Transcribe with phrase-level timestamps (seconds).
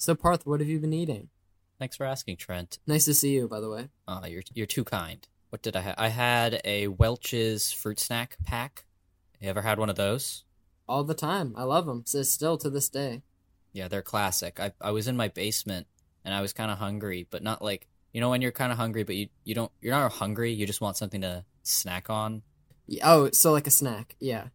[0.00, 1.28] So Parth, what have you been eating?
[1.80, 2.78] Thanks for asking, Trent.
[2.86, 3.88] Nice to see you, by the way.
[4.06, 5.26] Uh, you're you're too kind.
[5.50, 5.96] What did I have?
[5.98, 8.84] I had a Welch's fruit snack pack.
[9.40, 10.44] You ever had one of those?
[10.88, 11.52] All the time.
[11.56, 12.04] I love them.
[12.06, 13.22] So still to this day.
[13.72, 14.60] Yeah, they're classic.
[14.60, 15.88] I I was in my basement
[16.24, 18.78] and I was kind of hungry, but not like you know when you're kind of
[18.78, 20.52] hungry, but you you don't you're not hungry.
[20.52, 22.42] You just want something to snack on.
[23.02, 24.14] Oh, so like a snack.
[24.20, 24.46] Yeah.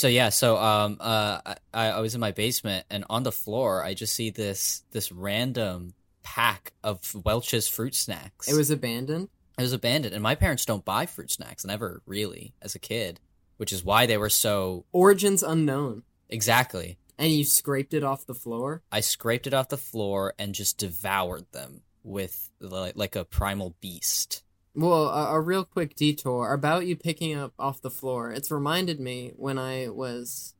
[0.00, 1.40] So yeah, so um uh
[1.74, 5.12] I, I was in my basement and on the floor I just see this this
[5.12, 5.92] random
[6.22, 8.48] pack of Welch's fruit snacks.
[8.48, 9.28] It was abandoned.
[9.58, 13.20] it was abandoned and my parents don't buy fruit snacks never really as a kid,
[13.58, 16.02] which is why they were so Origins unknown.
[16.30, 16.96] exactly.
[17.18, 18.80] And you scraped it off the floor.
[18.90, 23.76] I scraped it off the floor and just devoured them with like, like a primal
[23.82, 24.44] beast.
[24.74, 28.30] Well, a, a real quick detour about you picking up off the floor.
[28.30, 30.54] It's reminded me when I was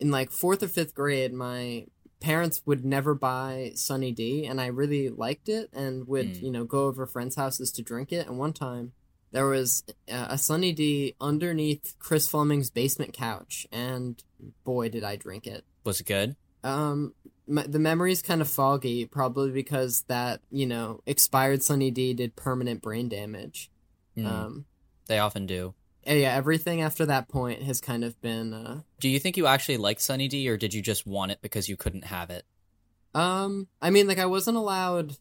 [0.00, 1.86] in like fourth or fifth grade, my
[2.20, 6.42] parents would never buy Sunny D, and I really liked it and would, Mm.
[6.42, 8.26] you know, go over friends' houses to drink it.
[8.26, 8.92] And one time
[9.32, 14.22] there was uh, a Sunny D underneath Chris Fleming's basement couch, and
[14.64, 15.64] boy, did I drink it.
[15.84, 16.36] Was it good?
[16.64, 17.14] Um,
[17.48, 22.36] m- the memory's kind of foggy, probably because that you know expired Sunny D did
[22.36, 23.70] permanent brain damage.
[24.14, 24.64] Hmm, Um,
[25.06, 25.74] they often do.
[26.06, 28.52] yeah, everything after that point has kind of been.
[28.54, 31.38] Uh, Do you think you actually liked Sunny D or did you just want it
[31.42, 32.44] because you couldn't have it?
[33.14, 35.16] um, I mean, like I wasn't allowed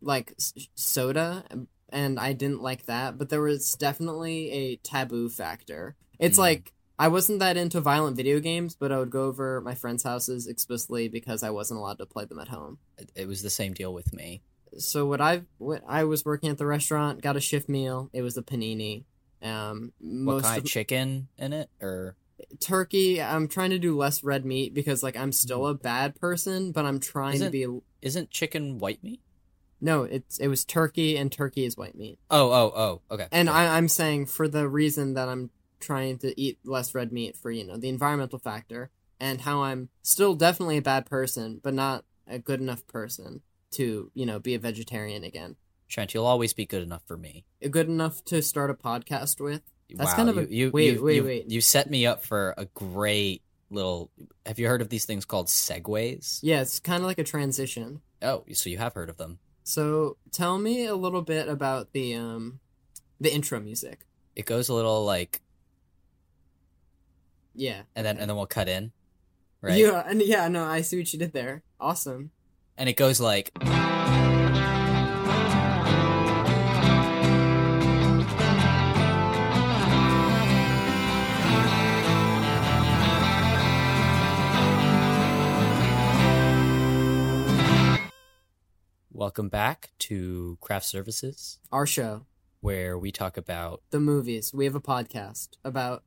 [0.00, 1.44] like s- soda,
[1.88, 5.96] and I didn't like that, but there was definitely a taboo factor.
[6.18, 6.40] It's Mm.
[6.42, 6.72] like.
[6.98, 10.46] I wasn't that into violent video games, but I would go over my friends' houses
[10.46, 12.78] explicitly because I wasn't allowed to play them at home.
[12.98, 14.42] It, it was the same deal with me.
[14.78, 18.10] so what I what I was working at the restaurant, got a shift meal.
[18.12, 19.04] It was a panini.
[19.42, 22.16] Um, What kind of of chicken in it or
[22.60, 23.20] turkey.
[23.20, 26.84] I'm trying to do less red meat because like I'm still a bad person, but
[26.84, 27.66] I'm trying to Isn't- be.
[28.02, 29.20] isn't chicken white meat?
[29.80, 32.18] No, it's it was turkey, and turkey is white meat.
[32.30, 33.00] Oh, oh, oh.
[33.14, 33.26] Okay.
[33.32, 33.58] And Okay.
[33.58, 35.50] I, I'm saying for the reason that I'm
[35.84, 38.90] trying to eat less red meat for you know the environmental factor
[39.20, 44.10] and how I'm still definitely a bad person, but not a good enough person to
[44.14, 45.56] you know be a vegetarian again.
[45.88, 47.44] Trent, you'll always be good enough for me.
[47.70, 49.62] Good enough to start a podcast with.
[49.94, 51.50] That's wow, kind of a- you, you, wait, you, wait, you, wait.
[51.50, 54.10] You set me up for a great little.
[54.46, 56.40] Have you heard of these things called segues?
[56.42, 58.00] Yeah, it's kind of like a transition.
[58.22, 59.38] Oh, so you have heard of them.
[59.62, 62.60] So tell me a little bit about the um
[63.20, 64.06] the intro music.
[64.34, 65.40] It goes a little like,
[67.54, 67.82] Yeah.
[67.94, 68.92] and then and then we'll cut in,
[69.60, 69.78] right?
[69.78, 71.62] Yeah, and yeah, no, I see what you did there.
[71.78, 72.30] Awesome.
[72.76, 73.52] And it goes like.
[89.12, 92.26] Welcome back to Craft Services, Our show,
[92.60, 94.52] where we talk about the movies.
[94.52, 96.02] We have a podcast about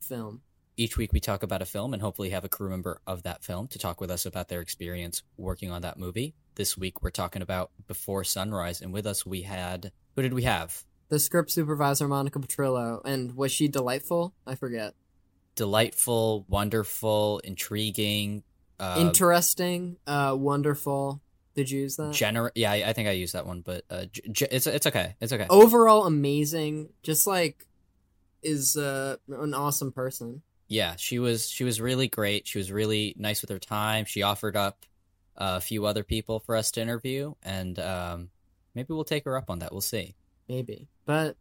[0.00, 0.42] film.
[0.76, 3.44] Each week we talk about a film and hopefully have a crew member of that
[3.44, 6.34] film to talk with us about their experience working on that movie.
[6.54, 10.42] This week we're talking about Before Sunrise, and with us we had who did we
[10.44, 10.82] have?
[11.10, 14.34] The script supervisor Monika Petrillo, and was she delightful?
[14.46, 14.94] I forget.
[15.56, 18.42] Delightful, wonderful, intriguing,
[18.80, 21.20] uh, Interesting, uh, wonderful.
[21.54, 22.12] Did you use that?
[22.14, 24.86] gener- Yeah, I, I think I used that one, but uh, g- g- it's it's
[24.86, 25.16] okay.
[25.20, 25.46] It's okay.
[25.50, 26.88] Overall, amazing.
[27.02, 27.66] Just like
[28.42, 30.40] is uh, an awesome person.
[30.72, 32.46] Yeah, she was she was really great.
[32.46, 34.06] She was really nice with her time.
[34.06, 34.86] She offered up
[35.36, 38.30] a few other people for us to interview, and um,
[38.74, 39.72] maybe we'll take her up on that.
[39.72, 40.14] We'll see.
[40.48, 40.88] maybe.
[41.04, 41.36] But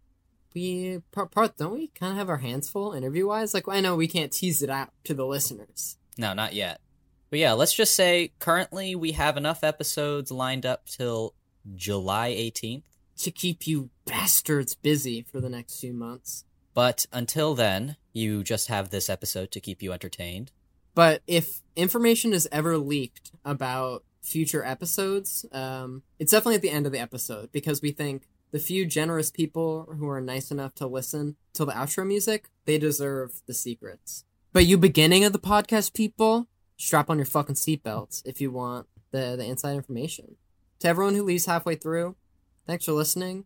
[0.53, 3.53] we part, part don't we kind of have our hands full interview wise?
[3.53, 5.95] Like I know we can't tease it out to the listeners.
[6.17, 6.81] No, not yet.
[7.29, 11.35] But yeah, let's just say currently we have enough episodes lined up till
[11.73, 12.83] July 18th.
[13.19, 16.43] to keep you bastards busy for the next few months.
[16.73, 20.51] But until then, you just have this episode to keep you entertained.
[20.93, 26.85] But if information is ever leaked about future episodes, um, it's definitely at the end
[26.85, 30.87] of the episode because we think the few generous people who are nice enough to
[30.87, 34.25] listen to the outro music, they deserve the secrets.
[34.53, 36.47] But you beginning of the podcast people,
[36.77, 40.35] strap on your fucking seatbelts if you want the, the inside information.
[40.79, 42.15] To everyone who leaves halfway through,
[42.67, 43.45] thanks for listening,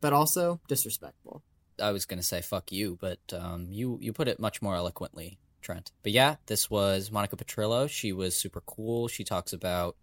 [0.00, 1.42] but also disrespectful.
[1.80, 5.38] I was gonna say fuck you, but um, you you put it much more eloquently,
[5.60, 5.92] Trent.
[6.02, 7.88] But yeah, this was Monika Petrillo.
[7.88, 9.08] She was super cool.
[9.08, 9.96] She talks about,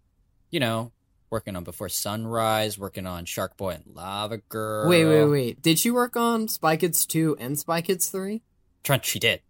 [0.50, 0.92] you know,
[1.30, 4.88] working on Before Sunrise, working on Shark Boy and Lava Girl.
[4.88, 5.62] Wait, wait, wait.
[5.62, 8.42] Did she work on Spy Kids 2 and Spy Kids 3?
[8.82, 9.40] Trent, she did.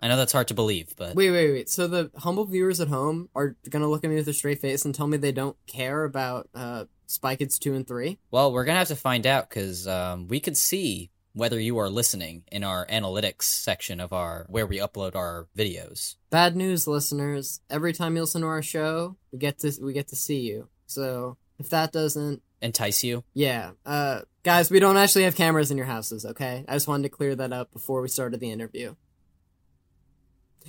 [0.00, 1.68] I know that's hard to believe, but Wait, wait, wait.
[1.70, 4.84] So the humble viewers at home are gonna look at me with a straight face
[4.84, 8.18] and tell me they don't care about uh, Spy Kids two and three.
[8.30, 11.90] well, we're gonna have to find out because um, we could see whether you are
[11.90, 16.14] listening in our analytics section of our where we upload our videos.
[16.30, 17.60] Bad news, listeners.
[17.68, 20.68] Every time you listen to our show, we get to we get to see you.
[20.86, 23.22] So if that doesn't, Entice you?
[23.34, 26.24] yeah, uh, guys, we don't actually have cameras in your houses.
[26.24, 28.94] Okay, I just wanted to clear that up before we started the interview.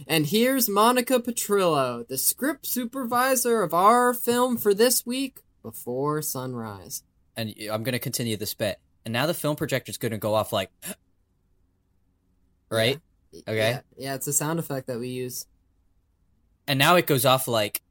[0.05, 7.03] And here's Monika Petrillo, the script supervisor of our film for this week, Before Sunrise.
[7.37, 8.79] And I'm gonna continue this bit.
[9.07, 10.69] And now the film projector's gonna go off like,
[12.69, 12.99] right?
[13.33, 13.55] Okay.
[13.55, 15.45] Yeah, yeah, it's a sound effect that we use.
[16.67, 17.81] And now it goes off like.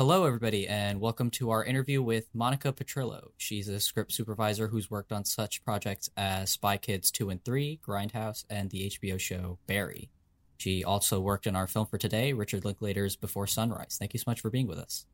[0.00, 3.32] Hello, everybody, and welcome to our interview with Monika Petrillo.
[3.36, 7.80] She's a script supervisor who's worked on such projects as Spy Kids 2 and 3,
[7.86, 10.08] Grindhouse, and the HBO show Barry.
[10.56, 13.96] She also worked in our film for today, Richard Linklater's Before Sunrise.
[13.98, 15.04] Thank you so much for being with us.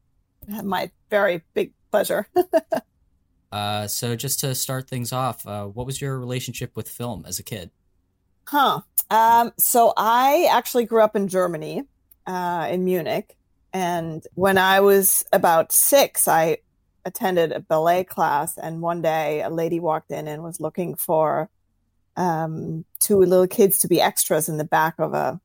[0.46, 2.28] My very big pleasure.
[3.52, 7.38] Uh, so, just to start things off, uh, what was your relationship with film as
[7.38, 7.70] a kid?
[8.46, 8.80] huh.
[9.08, 11.84] Um, so I actually grew up in Germany,
[12.26, 13.35] uh, in Munich.
[13.76, 16.58] And when I was about six, I
[17.04, 18.56] attended a ballet class.
[18.56, 21.50] And one day a lady walked in and was looking for
[22.16, 25.38] um, two little kids to be extras in the back of a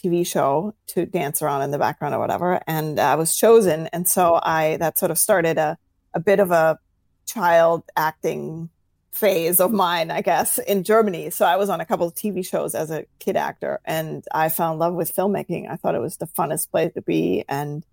[0.00, 2.62] TV show to dance around in the background or whatever.
[2.68, 3.88] And I was chosen.
[3.88, 5.76] And so I, that sort of started a,
[6.14, 6.78] a bit of a
[7.26, 8.70] child acting
[9.12, 11.30] phase of mine, I guess, in Germany.
[11.30, 14.48] So I was on a couple of TV shows as a kid actor and I
[14.48, 15.70] fell in love with filmmaking.
[15.70, 17.44] I thought it was the funnest place to be.
[17.48, 17.84] And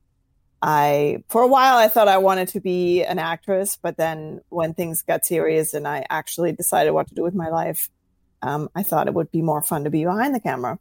[0.62, 4.74] I, for a while, I thought I wanted to be an actress, but then when
[4.74, 7.90] things got serious and I actually decided what to do with my life,
[8.42, 10.80] um, I thought it would be more fun to be behind the camera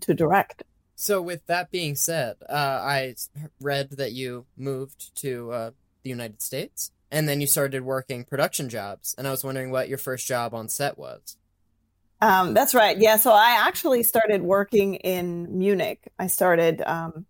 [0.00, 0.64] to direct.
[0.96, 3.14] So, with that being said, uh, I
[3.60, 5.70] read that you moved to uh,
[6.02, 9.14] the United States and then you started working production jobs.
[9.18, 11.36] And I was wondering what your first job on set was.
[12.20, 12.98] Um, that's right.
[12.98, 13.16] Yeah.
[13.16, 16.06] So I actually started working in Munich.
[16.18, 17.24] I started um,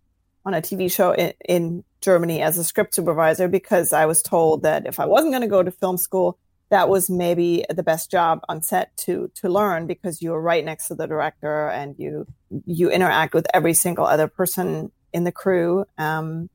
[0.45, 4.63] on a TV show in, in Germany as a script supervisor because I was told
[4.63, 6.37] that if I wasn't going to go to film school,
[6.69, 10.63] that was maybe the best job on set to to learn because you were right
[10.63, 12.25] next to the director and you
[12.65, 15.85] you interact with every single other person in the crew.
[15.97, 16.49] Um,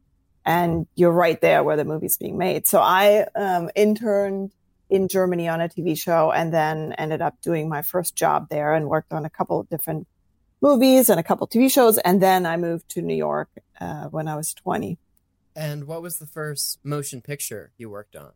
[0.46, 2.66] and you're right there where the movie's being made.
[2.68, 4.52] So I um, interned
[4.88, 8.72] in Germany on a TV show and then ended up doing my first job there
[8.72, 10.06] and worked on a couple of different
[10.62, 11.98] movies and a couple of TV shows.
[11.98, 13.48] And then I moved to New York
[13.80, 14.96] uh, when I was 20.
[15.56, 18.30] And what was the first motion picture you worked on?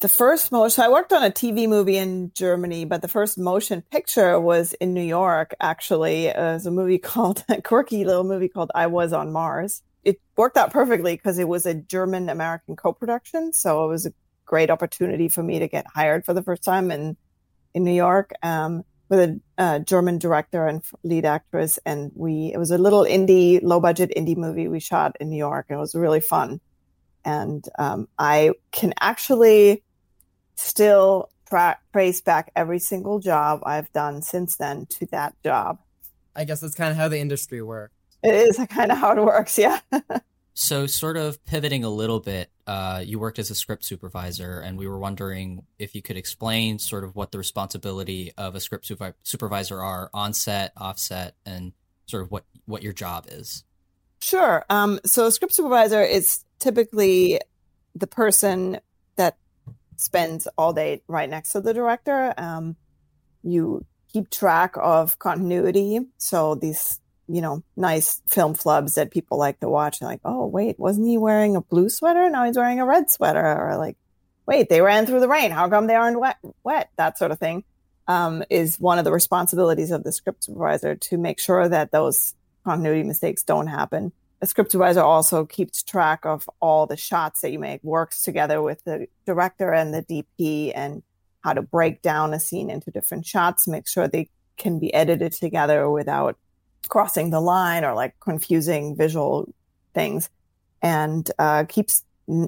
[0.00, 3.38] The first motion, so I worked on a TV movie in Germany, but the first
[3.38, 6.26] motion picture was in New York, actually.
[6.26, 9.82] It was a movie called, a quirky little movie called I Was on Mars.
[10.04, 13.52] It worked out perfectly because it was a German American co production.
[13.52, 14.12] So it was a
[14.44, 17.16] great opportunity for me to get hired for the first time in,
[17.74, 21.78] in New York um, with a uh, German director and lead actress.
[21.86, 25.36] And we, it was a little indie, low budget indie movie we shot in New
[25.36, 25.66] York.
[25.68, 26.60] And it was really fun.
[27.24, 29.84] And um, I can actually
[30.56, 35.78] still tra- trace back every single job I've done since then to that job.
[36.34, 37.94] I guess that's kind of how the industry works.
[38.22, 39.58] It is kind of how it works.
[39.58, 39.80] Yeah.
[40.54, 44.76] So, sort of pivoting a little bit, uh, you worked as a script supervisor, and
[44.76, 48.86] we were wondering if you could explain sort of what the responsibility of a script
[48.86, 51.72] supervi- supervisor are on set, offset, and
[52.04, 53.64] sort of what what your job is.
[54.20, 54.64] Sure.
[54.68, 57.40] Um, so a script supervisor is typically
[57.94, 58.78] the person
[59.16, 59.36] that
[59.96, 62.34] spends all day right next to the director.
[62.36, 62.76] Um,
[63.42, 66.00] you keep track of continuity.
[66.18, 67.00] So these,
[67.32, 70.02] you know, nice film flubs that people like to watch.
[70.02, 72.28] Like, oh, wait, wasn't he wearing a blue sweater?
[72.28, 73.40] Now he's wearing a red sweater.
[73.40, 73.96] Or like,
[74.46, 75.50] wait, they ran through the rain.
[75.50, 76.36] How come they aren't wet?
[76.62, 76.90] Wet?
[76.96, 77.64] That sort of thing
[78.06, 82.34] um, is one of the responsibilities of the script supervisor to make sure that those
[82.64, 84.12] continuity mistakes don't happen.
[84.42, 88.60] A script supervisor also keeps track of all the shots that you make, works together
[88.60, 91.02] with the director and the DP and
[91.40, 95.32] how to break down a scene into different shots, make sure they can be edited
[95.32, 96.36] together without
[96.88, 99.52] crossing the line or like confusing visual
[99.94, 100.30] things
[100.82, 102.04] and uh, keeps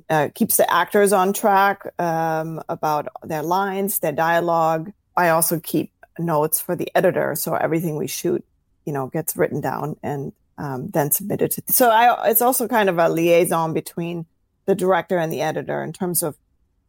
[0.09, 4.93] uh, keeps the actors on track um, about their lines, their dialogue.
[5.17, 8.45] I also keep notes for the editor, so everything we shoot,
[8.85, 11.63] you know, gets written down and um, then submitted to.
[11.69, 14.27] So I, it's also kind of a liaison between
[14.67, 16.37] the director and the editor in terms of,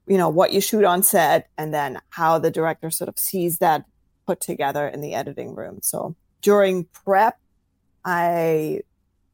[0.08, 3.58] you know, what you shoot on set and then how the director sort of sees
[3.58, 3.86] that
[4.28, 5.80] put together in the editing room.
[5.82, 7.40] So during prep,
[8.06, 8.82] I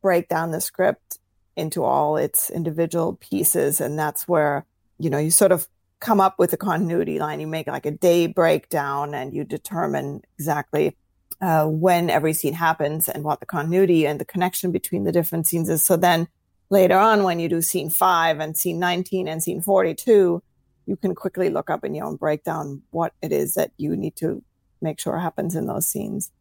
[0.01, 1.19] break down the script
[1.57, 3.81] into all its individual pieces.
[3.81, 4.65] And that's where,
[4.97, 5.67] you know, you sort of
[5.99, 7.41] come up with a continuity line.
[7.41, 10.95] You make like a day breakdown and you determine exactly
[11.41, 15.45] uh, when every scene happens and what the continuity and the connection between the different
[15.47, 15.83] scenes is.
[15.83, 16.29] So then
[16.69, 20.41] later on, when you do scene five and scene 19 and scene 42,
[20.85, 24.15] you can quickly look up in your own breakdown what it is that you need
[24.15, 24.41] to
[24.81, 26.31] make sure happens in those scenes.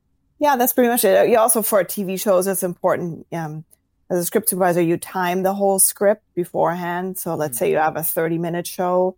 [0.41, 1.29] Yeah, that's pretty much it.
[1.29, 3.27] You also for TV shows, it's important.
[3.31, 3.65] Um,
[4.09, 7.19] as a script supervisor, you time the whole script beforehand.
[7.19, 7.65] So let's mm-hmm.
[7.65, 9.17] say you have a 30 minute show.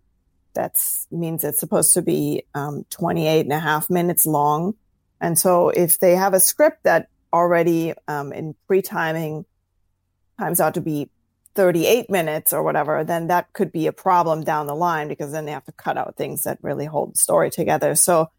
[0.53, 0.77] That
[1.09, 4.75] means it's supposed to be um, 28 and a half minutes long.
[5.19, 9.45] And so if they have a script that already um, in pre-timing
[10.37, 11.09] times out to be
[11.55, 15.45] 38 minutes or whatever, then that could be a problem down the line because then
[15.45, 17.95] they have to cut out things that really hold the story together.
[17.95, 18.29] So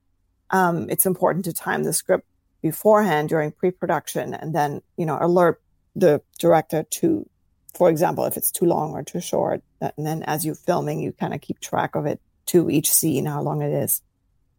[0.50, 2.26] um, it's important to time the script
[2.64, 5.60] beforehand during pre-production and then, you know, alert
[5.94, 7.28] the director to,
[7.74, 9.62] for example, if it's too long or too short.
[9.82, 13.26] And then as you're filming, you kind of keep track of it to each scene,
[13.26, 14.00] how long it is.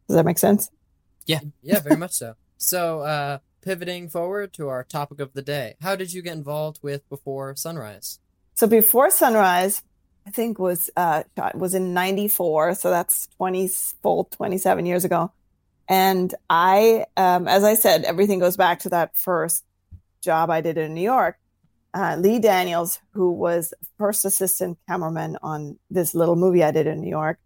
[0.07, 0.69] Does that make sense?
[1.25, 1.39] Yeah.
[1.63, 2.35] Yeah, very much so.
[2.57, 6.81] So, uh, pivoting forward to our topic of the day, how did you get involved
[6.83, 8.19] with Before Sunrise?
[8.53, 9.81] So, Before Sunrise,
[10.27, 11.23] I think was uh,
[11.55, 13.67] was in '94, so that's 20
[14.03, 15.31] full 27 years ago.
[15.87, 19.63] And I, um, as I said, everything goes back to that first
[20.21, 21.37] job I did in New York.
[21.93, 26.99] Uh, Lee Daniels, who was first assistant cameraman on this little movie I did in
[26.99, 27.39] New York,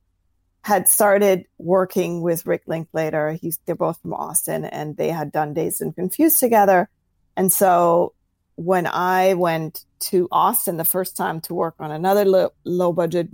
[0.64, 3.34] had started working with Rick Linklater.
[3.34, 6.90] He's they're both from Austin, and they had done Dazed and Confused together.
[7.38, 8.14] And so
[8.56, 13.30] when I went to Austin the first time to work on another lo- low budget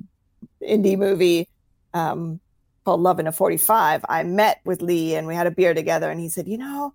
[0.61, 1.47] indie movie
[1.95, 2.39] um,
[2.85, 6.09] called Love and a 45, I met with Lee and we had a beer together.
[6.09, 6.93] And he said, You know,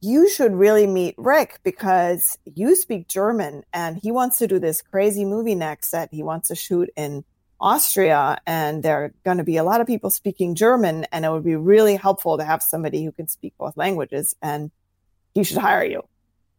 [0.00, 4.82] you should really meet Rick because you speak German and he wants to do this
[4.82, 7.24] crazy movie next that he wants to shoot in
[7.60, 11.30] Austria, and there are going to be a lot of people speaking German, and it
[11.30, 14.70] would be really helpful to have somebody who can speak both languages, and
[15.34, 16.02] he should hire you.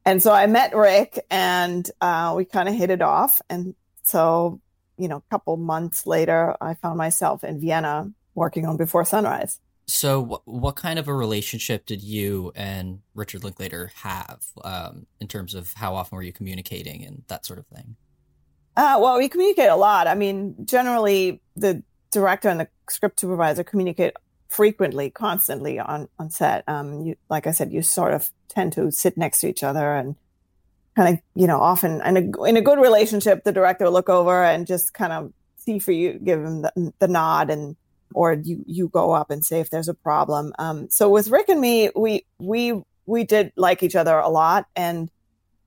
[0.04, 3.40] And so I met Rick, and uh, we kind of hit it off.
[3.50, 4.60] And so,
[4.98, 9.60] you know, a couple months later, I found myself in Vienna working on Before Sunrise.
[9.88, 15.54] So, what kind of a relationship did you and Richard Linklater have um, in terms
[15.54, 17.96] of how often were you communicating and that sort of thing?
[18.76, 20.08] Uh, well, we communicate a lot.
[20.08, 24.14] I mean, generally, the director and the script supervisor communicate
[24.50, 26.64] frequently, constantly on on set.
[26.68, 29.94] Um, you, like I said, you sort of tend to sit next to each other
[29.94, 30.16] and
[30.96, 34.10] kind of, you know, often in a in a good relationship, the director will look
[34.10, 37.76] over and just kind of see for you, give him the, the nod, and
[38.14, 40.54] or you you go up and say if there's a problem.
[40.60, 44.68] Um, so with Rick and me, we we we did like each other a lot,
[44.76, 45.10] and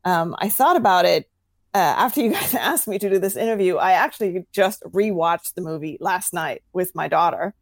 [0.04, 1.28] um, I thought about it
[1.74, 5.62] uh, after you guys asked me to do this interview, I actually just rewatched the
[5.62, 7.54] movie last night with my daughter,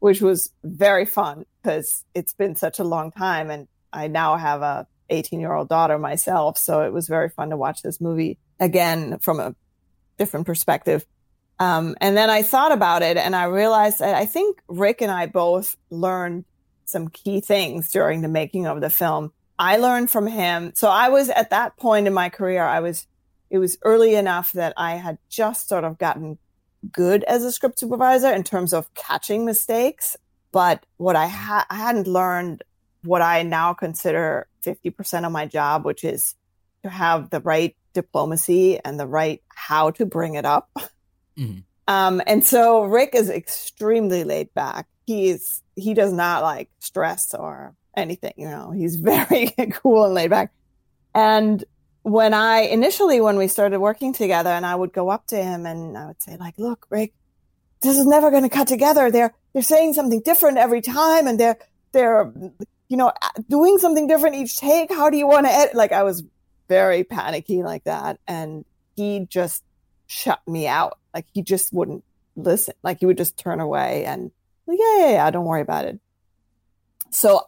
[0.00, 4.62] which was very fun because it's been such a long time, and I now have
[4.62, 8.38] a 18 year old daughter myself, so it was very fun to watch this movie
[8.60, 9.54] again from a
[10.18, 11.04] different perspective.
[11.58, 15.10] Um, and then I thought about it, and I realized that I think Rick and
[15.10, 16.44] I both learned
[16.84, 19.32] some key things during the making of the film.
[19.58, 20.72] I learned from him.
[20.74, 23.06] So I was at that point in my career, I was
[23.50, 26.38] it was early enough that I had just sort of gotten
[26.90, 30.16] good as a script supervisor in terms of catching mistakes.
[30.50, 32.62] But what I, ha- I hadn't learned
[33.02, 36.34] what I now consider 50% of my job, which is
[36.82, 40.70] to have the right diplomacy and the right how to bring it up.
[41.38, 41.60] Mm-hmm.
[41.86, 44.86] Um, and so Rick is extremely laid back.
[45.06, 50.14] He is, he does not like stress or anything, you know, he's very cool and
[50.14, 50.52] laid back.
[51.14, 51.64] And
[52.02, 55.66] when I initially, when we started working together and I would go up to him
[55.66, 57.14] and I would say like, look, Rick,
[57.82, 59.10] this is never going to cut together.
[59.10, 61.58] They're, they're saying something different every time and they're,
[61.92, 62.32] they're,
[62.88, 63.12] you know,
[63.48, 64.92] doing something different each take.
[64.92, 65.74] How do you want to edit?
[65.74, 66.24] Like I was
[66.68, 68.18] very panicky like that.
[68.26, 68.64] And
[68.96, 69.62] he just
[70.06, 70.98] shut me out.
[71.14, 72.04] Like he just wouldn't
[72.36, 72.74] listen.
[72.82, 74.30] Like he would just turn away and
[74.66, 76.00] like, yeah, yeah, yeah, don't worry about it.
[77.10, 77.42] So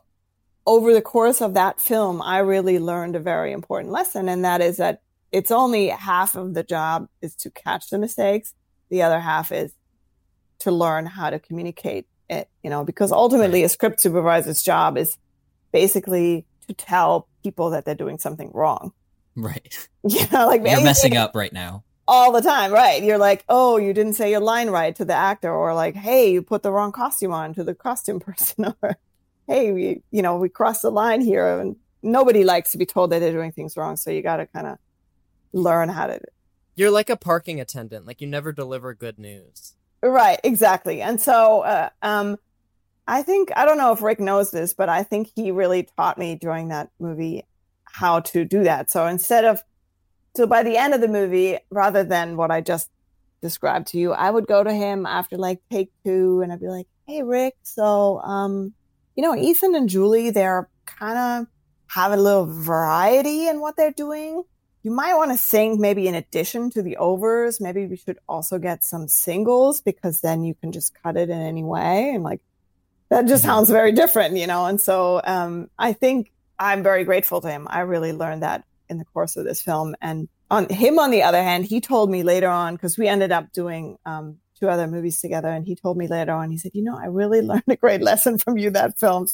[0.66, 4.60] over the course of that film, I really learned a very important lesson, and that
[4.60, 5.00] is that
[5.32, 8.54] it's only half of the job is to catch the mistakes.
[8.90, 9.72] The other half is
[10.60, 15.16] to learn how to communicate it, you know, because ultimately a script supervisor's job is
[15.72, 18.92] basically to tell people that they're doing something wrong.
[19.34, 19.88] Right.
[20.08, 21.82] You know, like You're messing up right now.
[22.08, 23.02] All the time, right?
[23.02, 26.32] You're like, oh, you didn't say your line right to the actor, or like, hey,
[26.32, 28.96] you put the wrong costume on to the costume person, or
[29.46, 33.10] hey, we, you know, we crossed the line here, and nobody likes to be told
[33.10, 34.78] that they're doing things wrong, so you got to kind of
[35.52, 36.20] learn how to.
[36.74, 38.06] You're like a parking attendant.
[38.06, 39.74] Like you never deliver good news.
[40.02, 42.36] Right, exactly, and so, uh, um,
[43.08, 46.18] I think I don't know if Rick knows this, but I think he really taught
[46.18, 47.44] me during that movie
[47.84, 48.90] how to do that.
[48.90, 49.62] So instead of
[50.36, 52.88] so by the end of the movie, rather than what I just
[53.42, 56.68] described to you, I would go to him after like take two and I'd be
[56.68, 58.74] like, Hey Rick, so um,
[59.14, 61.46] you know, Ethan and Julie, they're kind of
[61.88, 64.42] have a little variety in what they're doing.
[64.82, 68.58] You might want to sing maybe in addition to the overs, maybe we should also
[68.58, 72.10] get some singles because then you can just cut it in any way.
[72.14, 72.40] And like
[73.10, 73.48] that just Mhm.
[73.48, 74.66] sounds very different, you know?
[74.66, 77.66] And so um I think I'm very grateful to him.
[77.70, 79.94] I really learned that in the course of this film.
[80.00, 83.32] And on him, on the other hand, he told me later on because we ended
[83.32, 86.72] up doing um, two other movies together, and he told me later on, he said,
[86.74, 89.26] "You know, I really learned a great lesson from you that film,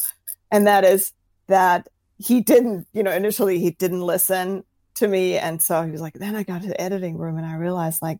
[0.51, 1.13] and that is
[1.49, 6.01] that he didn't, you know, initially he didn't listen to me, and so he was
[6.01, 8.19] like, then I got to the editing room and I realized like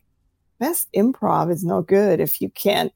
[0.59, 2.93] best improv is no good if you can't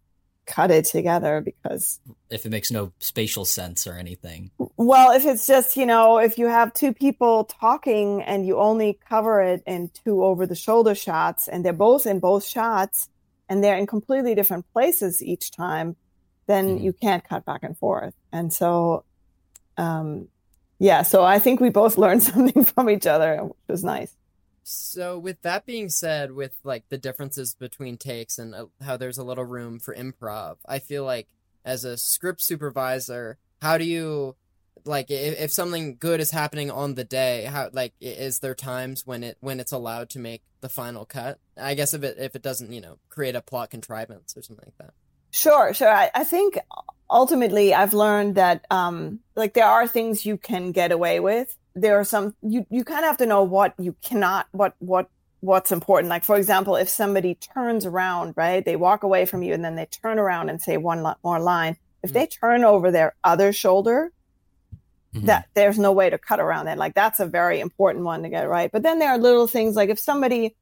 [0.47, 1.99] cut it together because
[2.31, 4.51] If it makes no spatial sense or anything.
[4.77, 8.99] well, if it's just, you know, if you have two people talking and you only
[9.09, 13.09] cover it in two over the shoulder shots and they're both in both shots
[13.49, 15.97] and they're in completely different places each time,
[16.47, 16.83] then Mhm.
[16.83, 18.15] you can't cut back and forth.
[18.33, 19.05] And so,
[19.77, 20.29] um,
[20.79, 24.15] yeah, so I think we both learned something from each other, which was nice.
[24.69, 29.17] So, with that being said, with like the differences between takes and uh, how there's
[29.17, 31.29] a little room for improv, I feel like
[31.65, 34.35] as a script supervisor, how do you
[34.85, 37.45] like if, if something good is happening on the day?
[37.45, 41.39] How like is there times when it when it's allowed to make the final cut?
[41.57, 44.67] I guess if it if it doesn't you know create a plot contrivance or something
[44.67, 44.95] like that.
[45.31, 45.93] Sure, sure.
[45.93, 46.59] I, I think
[47.09, 51.57] ultimately I've learned that um like there are things you can get away with.
[51.77, 55.09] There are some you you kind of have to know what you cannot what what
[55.41, 56.09] what's important.
[56.09, 58.65] Like for example, if somebody turns around, right?
[58.65, 61.77] They walk away from you and then they turn around and say one more line.
[62.03, 62.15] If Mm.
[62.15, 64.11] they turn over their other shoulder,
[65.15, 65.27] Mhm.
[65.27, 66.79] that there's no way to cut around that.
[66.79, 68.73] Like that's a very important one to get right.
[68.73, 70.57] But then there are little things like if somebody,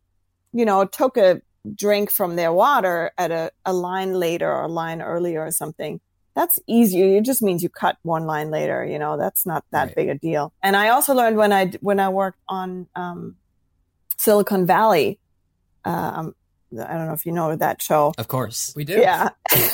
[0.52, 1.40] you know, took a
[1.74, 6.00] drink from their water at a, a line later or a line earlier or something,
[6.34, 7.16] that's easier.
[7.16, 8.84] It just means you cut one line later.
[8.84, 9.94] You know, that's not that Right.
[9.96, 10.52] big a deal.
[10.62, 13.36] And I also learned when I when I worked on um,
[14.16, 15.18] Silicon Valley.
[15.84, 16.34] Um,
[16.72, 18.12] I don't know if you know that show.
[18.18, 18.72] Of course.
[18.74, 18.94] We do.
[18.98, 19.28] Yeah.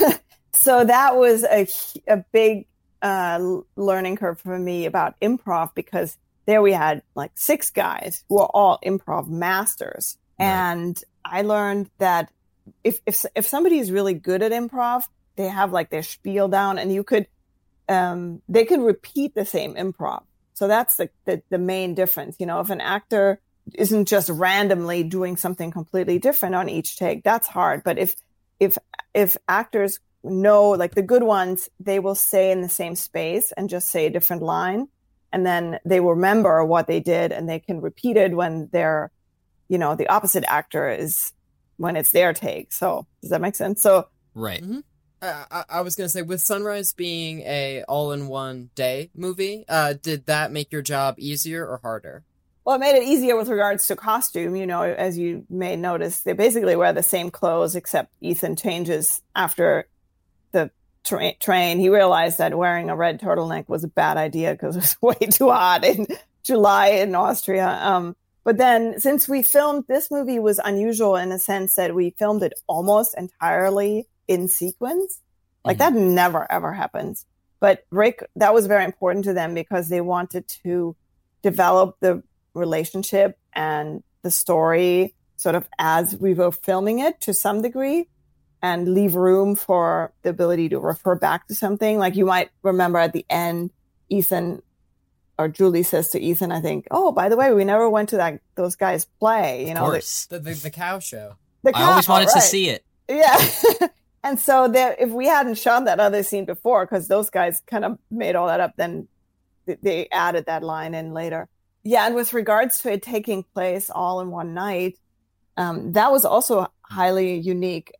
[0.53, 1.67] so that was a
[2.09, 2.67] a big
[3.03, 8.39] uh, learning curve for me about improv because there we had like six guys who
[8.39, 10.47] are all improv masters, Right.
[10.47, 12.31] and I learned that
[12.85, 15.05] if if if somebody is really good at improv,
[15.41, 17.27] they have like their spiel down, and you could
[17.89, 20.23] um, they could repeat the same improv.
[20.55, 22.37] So that's the, the the main difference.
[22.39, 23.41] You know, if an actor
[23.75, 27.83] isn't just randomly doing something completely different on each take, that's hard.
[27.85, 28.15] But if
[28.59, 28.77] if
[29.15, 33.71] if actors know like the good ones they will stay in the same space and
[33.71, 34.87] just say a different line
[35.33, 39.11] and then they remember what they did and they can repeat it when they're
[39.71, 41.33] you know the opposite actor is
[41.79, 44.63] when it's their take so does that make sense so Right.
[44.63, 44.81] Uh,
[45.23, 50.53] I, I was gonna say, with Sunrise being a all-in-one day movie, uh, did that
[50.53, 52.25] make your job easier or harder?
[52.65, 56.21] well it made it easier with regards to costume you know as you may notice
[56.21, 59.89] they basically wear the same clothes except ethan changes after
[60.53, 60.71] the
[61.05, 64.81] tra- train he realized that wearing a red turtleneck was a bad idea because it
[64.81, 66.07] was way too hot in
[66.45, 71.39] july in austria um, but then since we filmed this movie was unusual in the
[71.39, 75.21] sense that we filmed it almost entirely in sequence
[75.65, 75.85] like Mhm.
[75.85, 77.27] that never ever happens
[77.59, 80.97] but rick that was very important to them because they wanted to
[81.43, 82.23] develop the
[82.55, 88.09] relationship and the story sort of as we were filming it to some degree
[88.63, 91.99] and leave room for the ability to refer back to something.
[91.99, 93.71] Like you might remember at the end,
[94.11, 94.61] Ethan
[95.39, 98.19] or Julie says to Ethan, I think, oh, by the way, we never went to
[98.19, 100.27] that those guys play, you of know, the, course.
[100.27, 101.37] The the, the cow show.
[101.63, 102.85] the I always cow, wanted to see it.
[103.09, 103.39] Yeah.
[104.23, 107.85] and so there, if we hadn't shot that other scene before, because those guys kind
[107.85, 109.09] of made all that up, then
[109.83, 111.49] they added that line in later.
[111.83, 112.07] Yeah.
[112.07, 114.99] And with regards to it taking place all in one night,
[115.57, 117.93] um, that was also highly unique.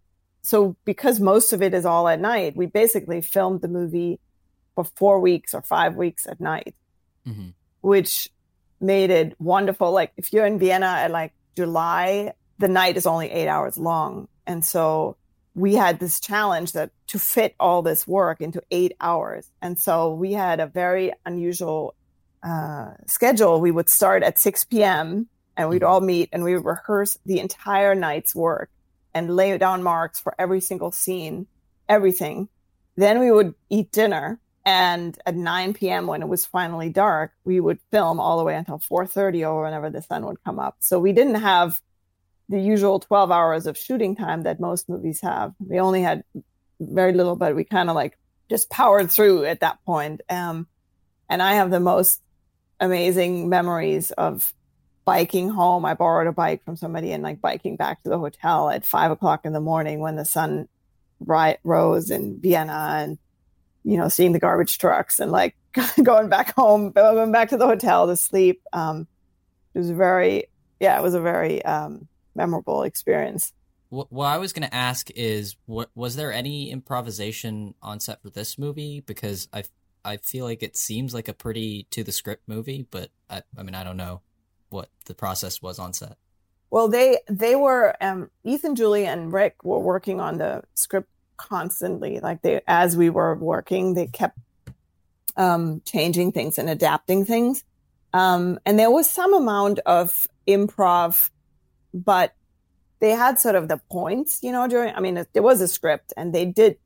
[0.43, 4.21] So because most of it is all at night, we basically filmed the movie
[4.75, 6.75] for four weeks or five weeks at night
[7.27, 7.53] Mhm.
[7.83, 8.31] which
[8.81, 9.93] made it wonderful.
[9.93, 14.29] Like if you're in Vienna at like July, the night is only eight hours long.
[14.47, 15.17] And so
[15.55, 19.51] we had this challenge that to fit all this work into eight hours.
[19.61, 21.95] And so we had a very unusual
[22.43, 23.61] uh, schedule.
[23.61, 25.29] We would start at 6 p.m.
[25.57, 28.71] and we'd all meet and we would rehearse the entire night's work
[29.13, 31.47] and lay down marks for every single scene,
[31.89, 32.49] everything.
[32.97, 34.39] Then we would eat dinner.
[34.65, 38.55] And at 9 p.m., when it was finally dark, we would film all the way
[38.55, 40.77] until 4:30 or whenever the sun would come up.
[40.81, 41.81] So we didn't have
[42.51, 45.55] the usual 12 hours of shooting time that most movies have.
[45.61, 46.25] We only had
[46.81, 48.19] very little, but we kind of like
[48.51, 50.21] just powered through at that point.
[50.29, 50.67] Um,
[51.29, 52.21] and I have the most
[52.81, 54.53] amazing memories of
[55.05, 55.85] biking home.
[55.85, 59.13] I borrowed a bike from somebody and like biking back to the hotel at five
[59.13, 60.69] o'clock in the morning when the sun
[61.21, 63.19] rose in Vienna and,
[63.85, 65.55] you know, seeing the garbage trucks and like
[66.03, 68.61] going back home, going back to the hotel to sleep.
[68.73, 69.07] Um,
[69.73, 70.47] it was very,
[70.81, 73.53] yeah, it was a very, um, memorable experience.
[73.89, 78.23] What, what I was going to ask is, what was there any improvisation on set
[78.23, 79.01] for this movie?
[79.01, 79.65] Because I
[80.05, 83.63] I feel like it seems like a pretty to the script movie, but I I
[83.63, 84.23] mean I don't know
[84.71, 86.17] what the process was on set.
[86.71, 92.21] Well, they they were um, Ethan, Julie, and Rick were working on the script constantly.
[92.21, 94.39] Like they, as we were working, they kept
[95.37, 97.65] um, changing things and adapting things.
[98.13, 101.31] Um, and there was some amount of improv
[101.93, 102.35] but
[103.01, 106.13] they had sort of the points, you know, during, I mean, there was a script
[106.17, 106.79] and they did,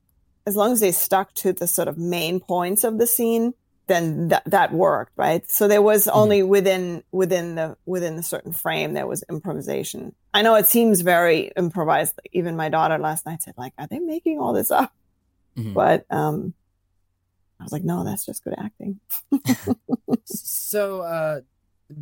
[0.46, 3.54] as long as they stuck to the sort of main points of the scene,
[3.86, 5.48] then that, that worked, right?
[5.50, 6.18] So there was mm-hmm.
[6.18, 10.14] only within, within the, within the certain frame, there was improvisation.
[10.32, 12.14] I know it seems very improvised.
[12.32, 14.92] Even my daughter last night said, like, are they making all this up?
[15.56, 15.74] Mm-hmm.
[15.74, 16.54] But, um,
[17.60, 19.00] I was like, no, that's just good acting.
[20.24, 21.40] so, uh,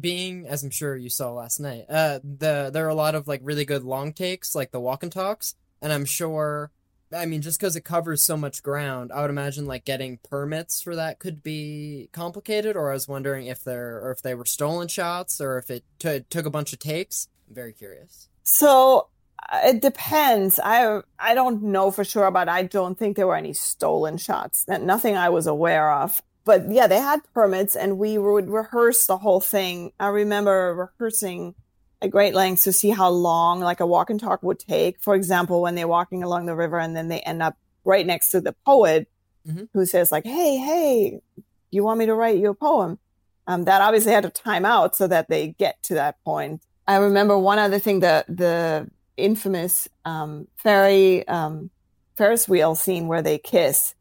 [0.00, 3.28] being as I'm sure you saw last night, uh, the there are a lot of
[3.28, 6.70] like really good long takes, like the walk and talks, and I'm sure.
[7.14, 10.80] I mean, just because it covers so much ground, I would imagine like getting permits
[10.80, 12.74] for that could be complicated.
[12.74, 15.84] Or I was wondering if they're or if they were stolen shots or if it
[15.98, 17.28] t- took a bunch of takes.
[17.48, 18.30] I'm very curious.
[18.44, 19.08] So
[19.50, 20.58] uh, it depends.
[20.62, 24.64] I I don't know for sure, but I don't think there were any stolen shots.
[24.64, 29.06] That nothing I was aware of but yeah, they had permits and we would rehearse
[29.06, 29.92] the whole thing.
[30.00, 31.54] I remember rehearsing
[32.00, 35.00] at great lengths to see how long like a walk and talk would take.
[35.00, 38.30] For example, when they're walking along the river and then they end up right next
[38.30, 39.08] to the poet
[39.46, 39.64] mm-hmm.
[39.72, 41.20] who says like, Hey, hey,
[41.70, 42.98] you want me to write you a poem?
[43.46, 46.62] Um, that obviously had to time out so that they get to that point.
[46.86, 51.70] I remember one other thing, the, the infamous, um, ferry, um,
[52.16, 53.94] Ferris wheel scene where they kiss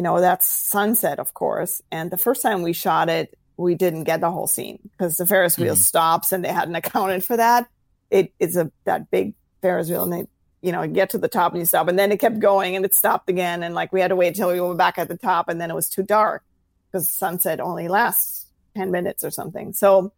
[0.00, 1.82] you know, that's sunset, of course.
[1.92, 5.26] And the first time we shot it, we didn't get the whole scene because the
[5.26, 5.82] Ferris wheel mm-hmm.
[5.82, 7.68] stops and they hadn't accounted for that.
[8.08, 10.26] It is a that big Ferris wheel and they,
[10.62, 11.86] you know, get to the top and you stop.
[11.86, 13.62] And then it kept going and it stopped again.
[13.62, 15.70] And like we had to wait until we were back at the top and then
[15.70, 16.44] it was too dark
[16.90, 19.74] because sunset only lasts 10 minutes or something.
[19.74, 20.14] So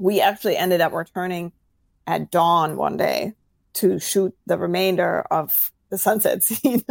[0.00, 1.52] we actually ended up returning
[2.08, 3.34] at dawn one day
[3.74, 6.82] to shoot the remainder of the sunset scene.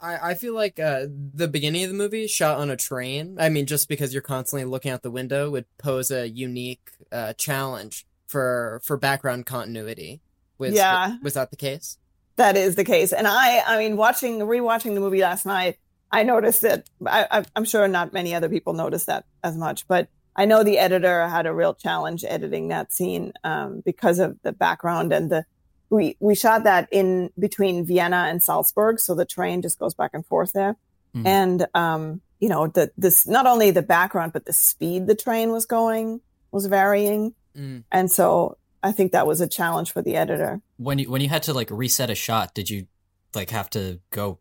[0.00, 3.36] I, I feel like uh, the beginning of the movie shot on a train.
[3.38, 7.32] I mean, just because you're constantly looking out the window would pose a unique uh,
[7.34, 10.20] challenge for for background continuity.
[10.58, 11.98] Was, yeah, was that the case?
[12.36, 13.12] That is the case.
[13.12, 15.78] And I, I mean, watching rewatching the movie last night,
[16.10, 16.88] I noticed that.
[17.06, 20.78] I, I'm sure not many other people noticed that as much, but I know the
[20.78, 25.44] editor had a real challenge editing that scene um, because of the background and the
[25.90, 30.10] we we shot that in between Vienna and Salzburg, so the train just goes back
[30.14, 30.76] and forth there.
[31.14, 31.26] Mm.
[31.26, 35.50] And um, you know, the this not only the background but the speed the train
[35.50, 36.20] was going
[36.50, 37.84] was varying, mm.
[37.90, 40.60] and so I think that was a challenge for the editor.
[40.76, 42.86] When you when you had to like reset a shot, did you
[43.34, 44.38] like have to go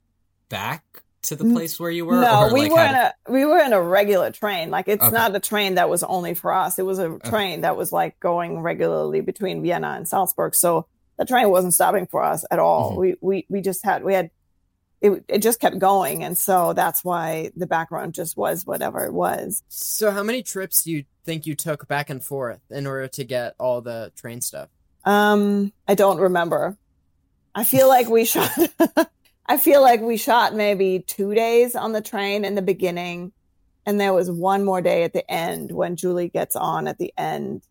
[0.49, 2.19] back to the place where you were?
[2.19, 4.69] No, we like were in a we were in a regular train.
[4.69, 5.13] Like it's okay.
[5.13, 6.77] not a train that was only for us.
[6.77, 7.61] It was a train okay.
[7.61, 10.55] that was like going regularly between Vienna and Salzburg.
[10.55, 12.91] So the train wasn't stopping for us at all.
[12.91, 12.99] Mm-hmm.
[12.99, 14.31] We, we, we just had, we had,
[15.01, 16.23] it, it just kept going.
[16.23, 19.63] And so that's why the background just was whatever it was.
[19.67, 23.23] So how many trips do you think you took back and forth in order to
[23.23, 24.69] get all the train stuff?
[25.03, 26.77] Um, I don't remember.
[27.53, 28.49] I feel like we shot,
[29.45, 33.33] I feel like we shot maybe two days on the train in the beginning.
[33.85, 37.13] And there was one more day at the end when Julie gets on at the
[37.17, 37.63] end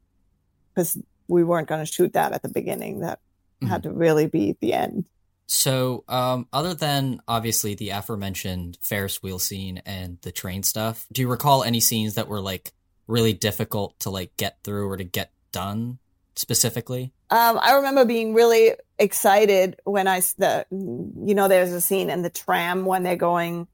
[0.75, 3.01] because we weren't going to shoot that at the beginning.
[3.01, 3.19] That
[3.63, 3.73] mm-hmm.
[3.73, 5.07] had to really be the end.
[5.47, 11.21] So, um, other than obviously the aforementioned Ferris wheel scene and the train stuff, do
[11.21, 12.73] you recall any scenes that were like
[13.07, 15.99] really difficult to like get through or to get done
[16.37, 17.13] specifically?
[17.31, 22.23] Um, I remember being really excited when I the you know there's a scene in
[22.23, 23.67] the tram when they're going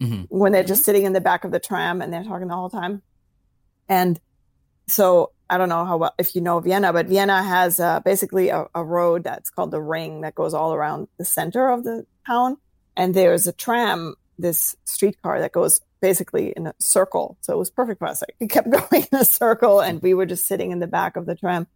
[0.00, 2.54] hmm when they're just sitting in the back of the tram and they're talking the
[2.54, 3.02] whole time.
[3.88, 4.20] And
[4.88, 8.48] so I don't know how well if you know Vienna, but Vienna has uh, basically
[8.48, 12.06] a, a road that's called the Ring that goes all around the center of the
[12.26, 12.56] town,
[12.96, 17.36] and there's a tram, this streetcar that goes basically in a circle.
[17.40, 18.22] So it was perfect for us.
[18.22, 21.16] Like, it kept going in a circle, and we were just sitting in the back
[21.16, 21.66] of the tram.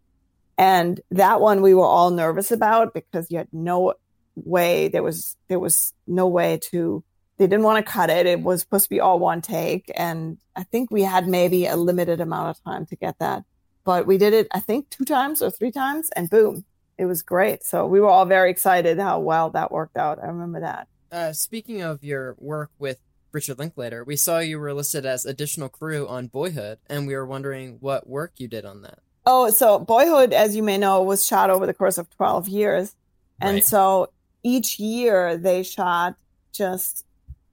[0.59, 3.95] And that one we were all nervous about because you had no
[4.37, 7.03] way there was there was no way to
[7.41, 8.27] they didn't want to cut it.
[8.27, 9.91] It was supposed to be all one take.
[9.95, 13.45] And I think we had maybe a limited amount of time to get that.
[13.85, 16.65] But we did it, I think, two times or three times, and boom,
[16.99, 17.65] it was great.
[17.65, 20.19] So we were all very excited how well that worked out.
[20.23, 20.89] I remember that.
[21.11, 22.99] Uh, speaking of your work with
[23.33, 27.27] Richard Linklater, we saw you were listed as additional crew on Boyhood, and we were
[27.27, 28.99] wondering what work you did on that.
[29.27, 32.95] Oh, so Boyhood, as you may know, was shot over the course of 12 years.
[33.41, 33.65] And Right.
[33.65, 34.11] so
[34.43, 36.17] each year they shot
[36.53, 37.05] just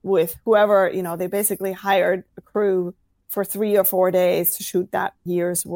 [0.02, 2.94] with whoever, you know, they basically hired a crew
[3.28, 5.66] for three or four days to shoot that year's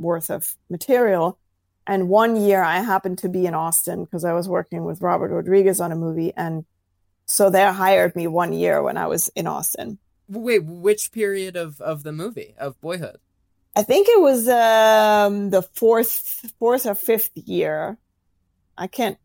[0.00, 1.38] worth of material.
[1.86, 5.30] And one year I happened to be in Austin because I was working with Robert
[5.30, 6.32] Rodriguez on a movie.
[6.36, 6.64] And
[7.26, 9.98] so they hired me one year when I was in Austin.
[10.28, 13.18] Wait, which period of, of the movie of Boyhood?
[13.76, 17.98] I think it was um, the fourth, fourth or fifth year.
[18.76, 19.18] I can't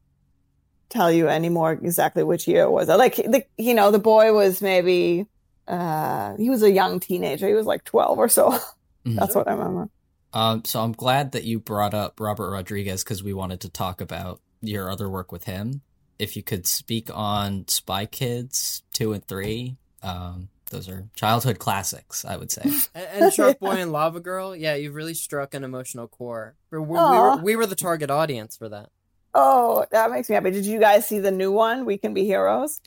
[0.90, 2.88] tell you anymore exactly which year it was.
[2.88, 5.26] Like the, you know, the boy was maybe
[5.68, 7.48] uh, he was a young teenager.
[7.48, 8.58] He was like twelve or so.
[9.06, 9.20] Mhm.
[9.20, 9.88] That's what I remember.
[10.36, 14.02] Um, so I'm glad that you brought up Robert Rodriguez because we wanted to talk
[14.02, 15.82] about your other work with him.
[16.20, 22.26] If you could speak on Spy Kids two and three, um, those are childhood classics,
[22.26, 22.64] I would say.
[22.94, 26.56] And, and Shark Boy and Lava Girl, yeah, you've really struck an emotional core.
[26.70, 28.90] We, we, we, were, we were the target audience for that.
[29.34, 30.52] Oh, that makes me happy.
[30.52, 31.86] Did you guys see the new one?
[31.86, 32.80] We can be heroes.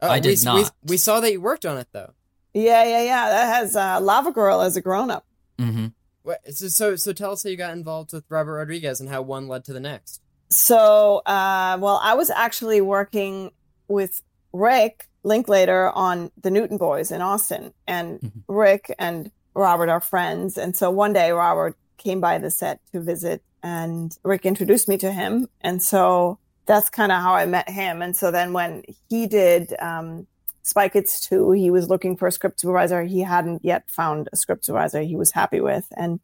[0.00, 0.72] Oh, I did we, We, not.
[0.84, 2.12] we saw that you worked on it though.
[2.54, 3.28] Yeah, yeah, yeah.
[3.28, 5.24] That has uh, Lava Girl as a grown up.
[5.58, 5.86] hmm
[6.26, 9.22] What, so, so so tell us how you got involved with Robert Rodriguez and how
[9.22, 10.20] one led to the next.
[10.50, 13.52] So, uh, well, I was actually working
[13.86, 18.32] with Rick Linklater on the Newton Boys in Austin, and Mhm.
[18.48, 20.58] Rick and Robert are friends.
[20.58, 24.96] And so one day, Robert came by the set to visit, and Rick introduced me
[24.98, 25.48] to him.
[25.60, 28.02] And so that's kind of how I met him.
[28.02, 30.26] And so then when he did um,
[30.66, 33.04] Spy Kids 2, he was looking for a script supervisor.
[33.04, 35.86] He hadn't yet found a script supervisor he was happy with.
[35.96, 36.18] And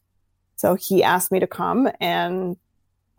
[0.57, 2.57] so he asked me to come, and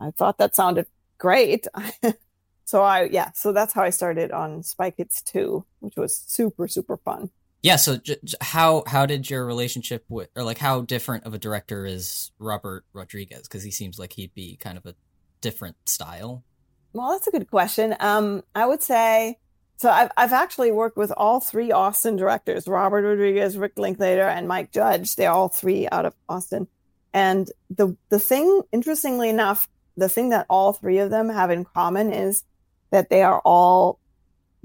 [0.02, 0.86] I thought that sounded
[1.18, 1.66] great.
[2.66, 6.68] so I, yeah, so that's how I started on Spy Kids 2, which was super,
[6.68, 7.30] super fun.
[7.62, 7.78] Yeah.
[7.78, 11.40] So j- j- how how did your relationship with, or like how different of a
[11.40, 13.44] director is Robert Rodriguez?
[13.44, 14.94] Because he seems like he'd be kind of a
[15.40, 16.44] different style.
[16.92, 17.96] Well, that's a good question.
[18.02, 19.40] Um, I would say
[19.78, 19.90] so.
[19.90, 24.72] I've I've actually worked with all three Austin directors: Robert Rodriguez, Rick Linklater, and Mike
[24.72, 25.16] Judge.
[25.16, 26.68] They're all three out of Austin.
[27.14, 31.66] And the the thing, interestingly enough, the thing that all three of them have in
[31.66, 32.44] common is
[32.92, 34.00] that they are all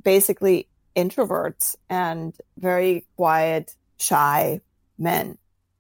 [0.02, 4.60] basically introverts and very quiet, shy
[4.98, 5.38] men.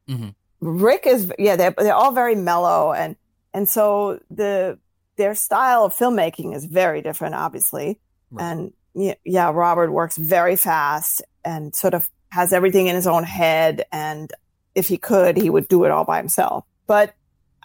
[0.08, 0.34] Mhm.
[0.60, 3.16] Rick is yeah, they're they're all very mellow and
[3.54, 4.78] and so the
[5.16, 7.98] their style of filmmaking is very different, obviously.
[8.30, 8.44] Right.
[8.44, 13.84] And yeah, Robert works very fast and sort of has everything in his own head.
[13.92, 14.32] And
[14.74, 16.64] if he could, he would do it all by himself.
[16.86, 17.14] But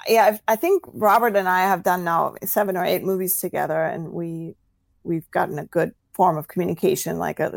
[0.08, 4.12] yeah, I think Robert and I have done now seven or eight movies together, and
[4.12, 4.56] we
[5.04, 7.18] we've gotten a good form of communication.
[7.20, 7.52] Like a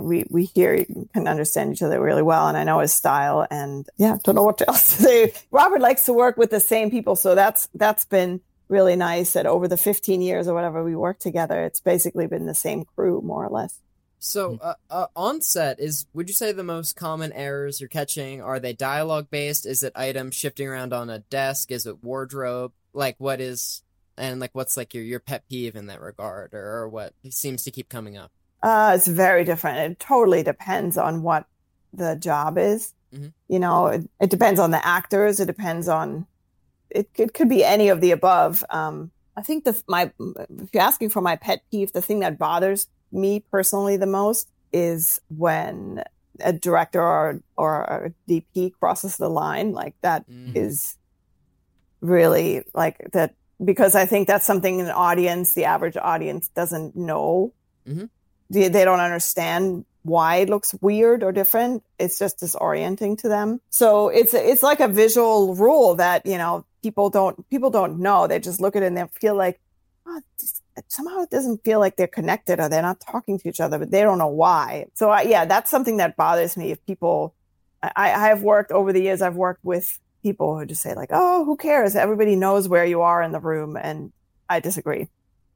[0.00, 3.46] we we hear can understand each other really well, and I know his style.
[3.50, 5.32] And yeah, don't know what else to say.
[5.50, 9.32] Robert likes to work with the same people, so that's that's been really nice.
[9.34, 12.84] That over the 15 years or whatever we worked together, it's basically been the same
[12.84, 13.78] crew more or less.
[14.22, 18.42] So, uh, uh, on set is would you say the most common errors you're catching
[18.42, 19.64] are they dialogue based?
[19.66, 21.72] Is it items shifting around on a desk?
[21.72, 22.72] Is it wardrobe?
[22.92, 23.82] Like what is
[24.18, 27.64] and like what's like your your pet peeve in that regard, or, or what seems
[27.64, 28.30] to keep coming up?
[28.62, 29.92] Uh, it's very different.
[29.92, 31.46] It totally depends on what
[31.92, 32.92] the job is.
[33.14, 33.32] Mhm.
[33.48, 35.40] You know, it, it depends on the actors.
[35.40, 36.26] It depends on,
[36.90, 38.64] it, it could be any of the above.
[38.70, 42.38] Um, I think the, my, if you're asking for my pet peeve, the thing that
[42.38, 46.02] bothers me personally the most is when
[46.40, 50.56] a director or, or a DP crosses the line like that Mhm.
[50.56, 50.96] is
[52.00, 57.52] really like that because I think that's something an audience, the average audience doesn't know.
[57.86, 58.08] Mhm.
[58.48, 61.82] They, they don't understand why it looks weird or different.
[61.98, 63.60] It's just disorienting to them.
[63.68, 68.26] So it's it's like a visual rule that you know people don't people don't know.
[68.26, 69.60] They just look at it and they feel like
[70.06, 70.20] oh,
[70.88, 73.90] somehow it doesn't feel like they're connected or they're not talking to each other, but
[73.90, 74.86] they don't know why.
[74.94, 76.70] So I, yeah, that's something that bothers me.
[76.70, 77.34] If people,
[77.82, 81.10] I, I have worked over the years, I've worked with people who just say like,
[81.12, 81.96] oh, who cares?
[81.96, 84.12] Everybody knows where you are in the room, and
[84.48, 85.08] I disagree.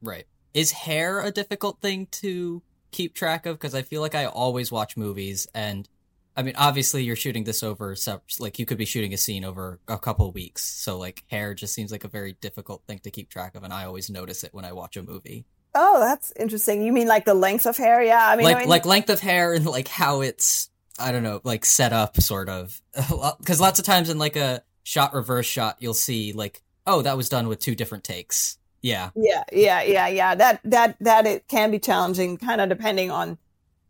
[0.02, 0.26] Right.
[0.52, 3.56] Is hair a difficult thing to keep track of?
[3.56, 5.88] Because I feel like I always watch movies and
[6.37, 7.94] I mean, obviously, you're shooting this over
[8.40, 10.62] like you could be shooting a scene over a couple weeks.
[10.62, 13.73] So like hair just seems like a very difficult thing to keep track of, and
[13.73, 15.44] I always notice it when I watch a movie.
[15.75, 16.83] Oh, that's interesting.
[16.83, 18.03] You mean like the length of hair?
[18.03, 21.12] Yeah, I mean, like I mean, like length of hair and like how it's I
[21.12, 22.81] don't know, like set up, sort of.
[23.38, 27.16] Because lots of times in like a shot reverse shot, you'll see like, oh, that
[27.16, 28.59] was done with two different takes.
[28.83, 29.11] Yeah.
[29.16, 30.35] Yeah, yeah, yeah, yeah.
[30.35, 33.38] That that that it can be challenging, kind of depending on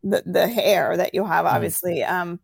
[0.05, 1.47] the the hair that you have.
[1.47, 1.55] Mm-hmm.
[1.57, 2.11] Obviously, mm.
[2.11, 2.41] um,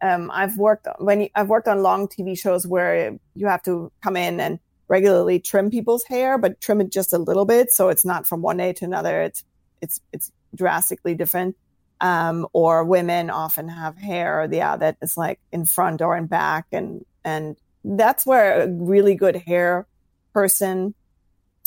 [0.00, 3.90] um, I've worked when you, I've worked on long TV shows where you have to
[4.02, 7.88] come in and regularly trim people's hair, but trim it just a little bit, so
[7.88, 9.22] it's not from one day to another.
[9.22, 9.42] It's
[9.80, 11.56] it's it's drastically different.
[12.00, 16.66] Um, or women often have hair, yeah, that is like in front or in back,
[16.70, 19.88] and and that's where a really good hair
[20.32, 20.94] person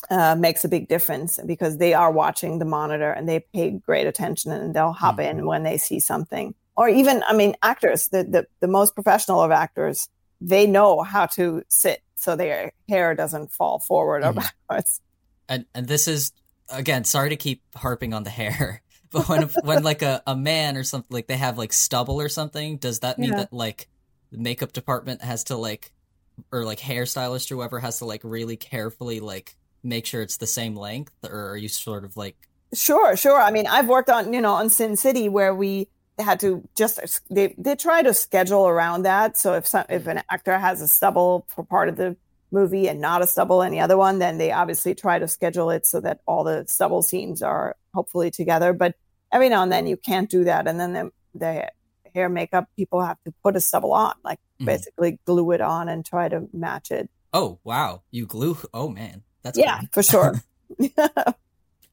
[0.09, 4.07] uh, makes a big difference because they are watching the monitor and they pay great
[4.07, 5.39] attention and they'll hop mm-hmm.
[5.39, 6.53] in when they see something.
[6.75, 10.09] Or even, I mean, actors, the, the, the most professional of actors,
[10.39, 14.37] they know how to sit so their hair doesn't fall forward mm-hmm.
[14.37, 15.01] or backwards.
[15.49, 16.31] And and this is
[16.69, 20.77] again, sorry to keep harping on the hair, but when when like a, a man
[20.77, 23.37] or something like they have like stubble or something, does that mean yeah.
[23.37, 23.89] that like
[24.31, 25.91] the makeup department has to like
[26.51, 30.48] or like hairstylist or whoever has to like really carefully like make sure it's the
[30.48, 32.36] same length, or are you sort of like?
[32.74, 33.39] Sure, sure.
[33.39, 35.88] I mean, I've worked on you know on Sin City where we
[36.20, 39.38] had to just they they try to schedule around that.
[39.38, 42.15] So if some if an actor has a stubble for part of the
[42.52, 45.86] movie and not a stubble any other one, then they obviously try to schedule it
[45.86, 48.74] so that all the stubble scenes are hopefully together.
[48.74, 48.96] But
[49.32, 51.72] every now and then you can't do that, and then the, the
[52.13, 54.65] hair makeup people have to put a stubble on, like mm-hmm.
[54.65, 57.10] basically glue it on and try to match it.
[57.34, 58.58] Oh wow, you glue!
[58.74, 59.88] Oh man, that's yeah, cool.
[59.91, 60.43] for sure.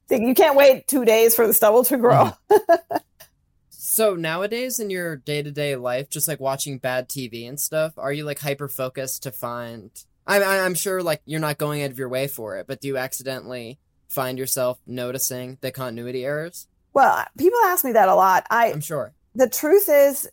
[0.11, 2.33] you can't wait two days for the stubble to grow.
[2.51, 2.97] Mm-hmm.
[3.71, 7.93] so nowadays, in your day to day life, just like watching bad TV and stuff,
[7.99, 9.91] are you like hyper focused to find?
[10.27, 12.89] I'm I'm sure like you're not going out of your way for it, but do
[12.89, 16.67] you accidentally find yourself noticing the continuity errors?
[16.95, 18.47] Well, people ask me that a lot.
[18.51, 19.13] I I'm sure.
[19.35, 20.29] The truth is,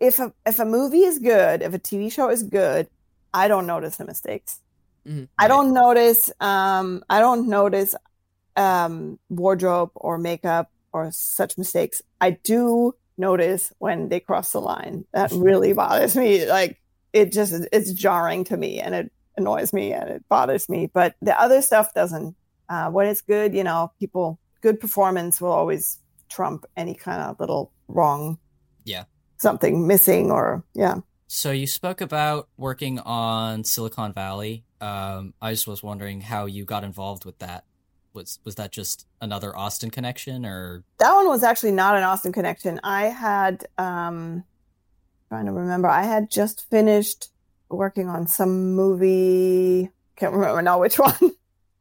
[0.00, 2.88] if a if a movie is good, if a TV show is good,
[3.34, 4.60] I don't notice the mistakes.
[5.08, 5.24] Mm-hmm.
[5.38, 6.30] I don't notice.
[6.40, 7.94] Um, I don't notice
[8.56, 12.02] um, wardrobe or makeup or such mistakes.
[12.20, 15.04] I do notice when they cross the line.
[15.12, 16.46] That really bothers me.
[16.46, 16.80] Like
[17.12, 20.90] it just it's jarring to me and it annoys me and it bothers me.
[20.92, 22.36] But the other stuff doesn't.
[22.68, 27.40] Uh, when it's good, you know, people good performance will always trump any kind of
[27.40, 28.38] little wrong.
[28.84, 29.04] Yeah.
[29.38, 30.96] Something missing or yeah.
[31.28, 34.64] So you spoke about working on Silicon Valley.
[34.80, 37.64] Um, I just was wondering how you got involved with that.
[38.14, 42.32] Was was that just another Austin connection, or that one was actually not an Austin
[42.32, 42.80] connection?
[42.82, 44.44] I had um,
[45.28, 45.88] trying to remember.
[45.88, 47.30] I had just finished
[47.68, 49.90] working on some movie.
[50.16, 51.32] Can't remember now which one,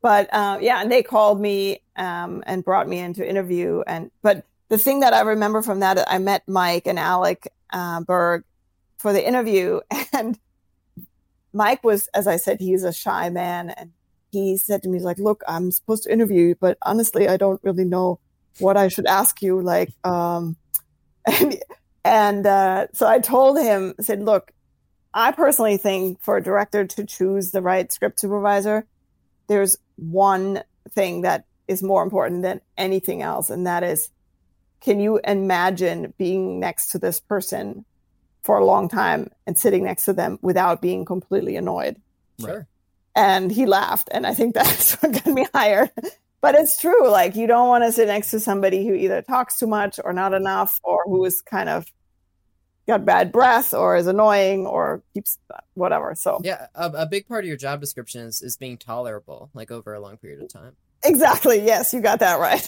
[0.02, 3.82] but uh, yeah, and they called me um, and brought me in to interview.
[3.88, 8.02] And but the thing that I remember from that, I met Mike and Alec uh,
[8.02, 8.44] Berg
[8.98, 9.80] for the interview.
[10.14, 10.40] And
[11.58, 13.72] Mike was, as I said, he's a shy man.
[13.72, 13.92] And
[14.32, 17.60] he said to me, like, look, I'm supposed to interview you, but honestly, I don't
[17.64, 18.20] really know
[18.60, 19.60] what I should ask you.
[19.62, 20.56] Like, um,
[21.26, 21.58] and,
[22.06, 24.52] and uh, so I told him, said, look,
[25.14, 28.86] I personally think for a director to choose the right script supervisor,
[29.48, 33.50] there's one thing that is more important than anything else.
[33.50, 34.12] And that is,
[34.80, 37.84] can you imagine being next to this person
[38.48, 41.98] for a long time and sitting next to them without being completely annoyed.
[42.40, 42.66] Sure.
[43.14, 45.92] And he laughed, and I think that's what got me hired.
[46.40, 47.10] But it's true.
[47.10, 50.14] Like, you don't want to sit next to somebody who either talks too much or
[50.14, 51.86] not enough, or who is kind of
[52.88, 55.38] got bad breath or is annoying or keeps
[55.74, 56.16] whatever.
[56.16, 59.72] So, yeah, a, a big part of your job description is, is being tolerable, like
[59.72, 60.78] over a long period of time.
[61.04, 61.66] Exactly.
[61.66, 62.62] Yes, you got that right.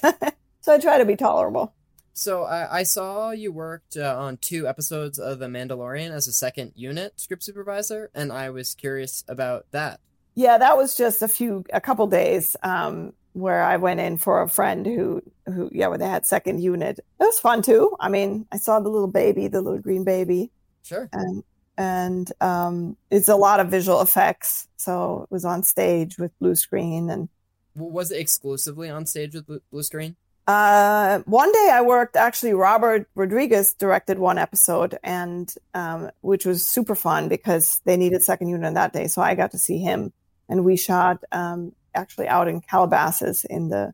[0.62, 1.74] so I try to be tolerable.
[2.14, 6.34] So I, I saw you worked uh, on two episodes of The Mandalorian as a
[6.34, 10.00] second unit script supervisor, and I was curious about that.
[10.36, 12.56] Yeah, that was just a few, a couple days.
[12.64, 16.62] Um, where I went in for a friend who who yeah, where they had second
[16.62, 17.00] unit.
[17.00, 17.96] It was fun too.
[18.00, 20.52] I mean, I saw the little baby, the little green baby,
[20.84, 21.10] Sure.
[21.14, 21.44] and
[21.78, 24.68] and um, it's a lot of visual effects.
[24.78, 27.30] So it was on stage with blue screen and.
[27.76, 30.18] Was it exclusively on stage with blue screen?
[30.50, 36.66] Uh, one day I worked actually Robert Rodriguez directed one episode and um, which was
[36.66, 39.78] super fun because they needed second unit on that day, so I got to see
[39.78, 40.12] him
[40.50, 43.94] and we shot um, actually out in Calabasas in the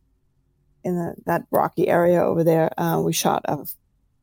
[0.86, 2.72] in the that rocky area over there.
[2.80, 3.68] Uh, we shot a,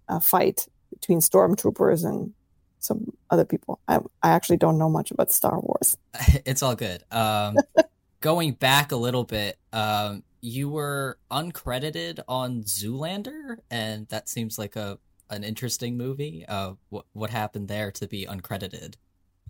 [0.08, 2.32] a fight between stormtroopers and
[2.78, 3.78] some other people.
[3.86, 5.98] I I actually don't know much about Star Wars.
[6.46, 7.04] it's all good.
[7.10, 7.58] Um,
[8.22, 14.76] going back a little bit, um, you were uncredited on Zoolander, and that seems like
[14.76, 14.98] a
[15.30, 16.44] an interesting movie.
[16.46, 18.96] Uh, what what happened there to be uncredited?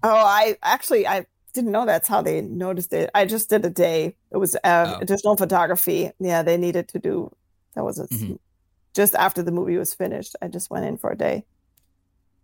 [0.03, 3.11] Oh, I actually I didn't know that's how they noticed it.
[3.15, 4.15] I just did a day.
[4.31, 4.99] It was uh, Oh.
[5.01, 6.11] additional photography.
[6.21, 7.31] Yeah, they needed to do.
[7.75, 8.39] That was a, Mhm.
[8.95, 10.37] just after the movie was finished.
[10.43, 11.45] I just went in for a day.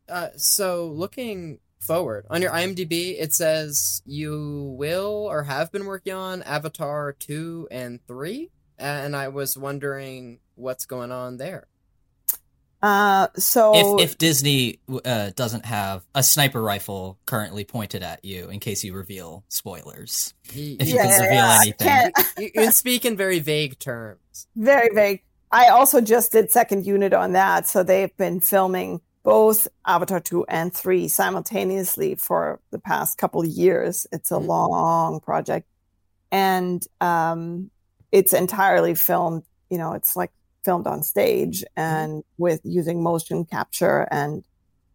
[0.08, 6.14] Uh, so looking forward on your IMDb, it says you will or have been working
[6.14, 11.66] on Avatar two and three, and I was wondering what's going on there.
[12.80, 18.48] Uh, so if if Disney uh, doesn't have a sniper rifle currently pointed at you,
[18.50, 21.58] in case you reveal spoilers, if you Yeah, can reveal yeah.
[21.62, 22.12] anything.
[22.38, 24.46] You, you can speak in very vague terms.
[24.54, 25.22] very vague.
[25.50, 30.44] I also just did second unit on that, so they've been filming both Avatar two
[30.48, 34.06] and three simultaneously for the past couple of years.
[34.12, 34.46] It's a Mhm.
[34.46, 35.66] long project,
[36.30, 37.70] and um,
[38.12, 39.42] it's entirely filmed.
[39.70, 40.30] You know, it's like
[40.64, 44.44] filmed on stage and with using motion capture and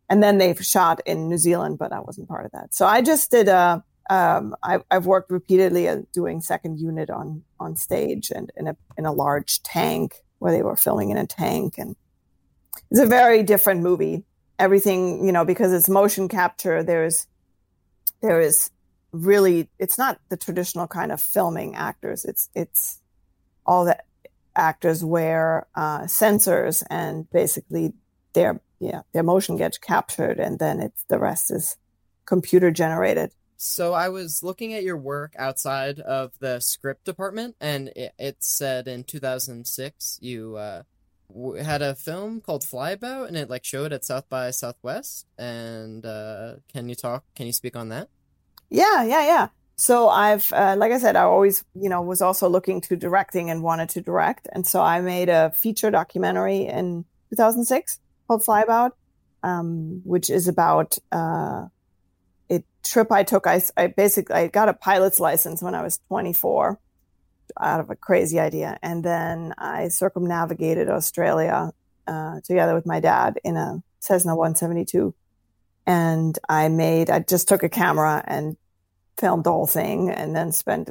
[0.10, 2.74] and then they've shot in New Zealand, but I wasn't part of that.
[2.74, 3.84] So I just did a.
[4.10, 8.76] Um, I've, I've worked repeatedly at doing second unit on on stage and in a
[8.98, 11.96] in a large tank where they were filming in a tank, and
[12.92, 14.24] it's a very different movie.
[14.60, 16.84] Everything you know because it's motion capture.
[16.84, 17.28] There's
[18.22, 18.70] there is
[19.12, 22.26] really it's not the traditional kind of filming actors.
[22.26, 23.00] It's it's
[23.66, 23.98] all the
[24.56, 27.94] actors wear uh, sensors and basically
[28.34, 31.78] their yeah their motion gets captured and then it's the rest is
[32.26, 33.32] computer generated.
[33.58, 38.38] So I was looking at your work outside of the script department, and it, it
[38.40, 40.84] said in 2006 you uh,
[41.62, 45.26] had a film called Flyabout, and it like showed at South by Southwest.
[45.38, 47.24] And uh, can you talk?
[47.36, 48.10] Can you speak on that?
[48.70, 49.48] Yeah, yeah, yeah.
[49.76, 53.50] So I've, uh, like I said, I always, you know, was also looking to directing
[53.50, 58.92] and wanted to direct, and so I made a feature documentary in 2006 called Flyabout,
[59.42, 61.68] um, which is about uh,
[62.52, 63.48] a trip I took.
[63.48, 66.80] I, I basically I got a pilot's license when I was 24,
[67.60, 71.72] out of a crazy idea, and then I circumnavigated Australia
[72.08, 75.14] uh, together with my dad in a Cessna 172,
[75.86, 77.10] and I made.
[77.10, 78.58] I just took a camera and
[79.18, 80.90] filmed the whole thing and then spent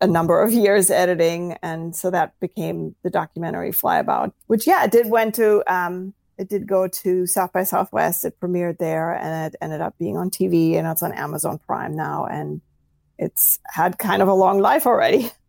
[0.00, 1.56] a number of years editing.
[1.62, 6.50] And so that became the documentary flyabout which yeah it did went to um it
[6.50, 8.24] did go to south by southwest.
[8.24, 11.96] It premiered there and it ended up being on tv and it's on amazon prime
[11.96, 12.26] now.
[12.26, 12.60] And
[13.18, 15.30] it's had kind of a long life already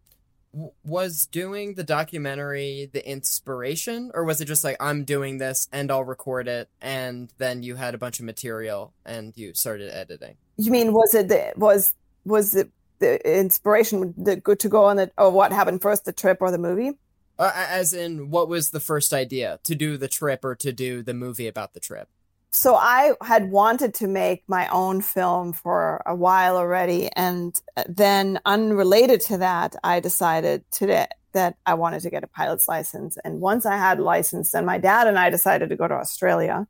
[0.84, 5.92] was doing the documentary the inspiration, or was it just like I'm doing this and
[5.92, 10.38] I'll record it, and then you had a bunch of material and you started editing?
[10.58, 11.94] you mean was it the, was
[12.26, 16.12] was it the inspiration the good to go on it or what happened first the
[16.12, 16.98] trip or the movie
[17.40, 21.04] Uh, as in, what was the first idea to do the trip or to do
[21.04, 22.10] the movie about the trip?
[22.52, 27.84] So I had wanted to make my own film for a while already, and uh,
[27.88, 33.18] then unrelated to that, I decided today that I wanted to get a pilot's license.
[33.24, 35.94] And once I had a license, then my dad and I decided to go to
[35.94, 36.68] Australia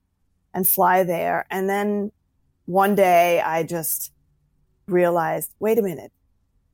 [0.53, 1.45] and fly there.
[1.51, 2.11] And then
[2.65, 4.11] one day, I just
[4.87, 6.11] realized, wait a minute,